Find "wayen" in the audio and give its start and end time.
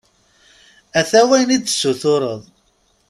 1.27-1.55